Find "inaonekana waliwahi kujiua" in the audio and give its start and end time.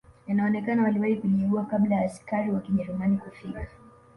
0.27-1.65